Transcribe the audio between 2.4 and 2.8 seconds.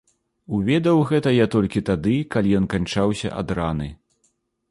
ён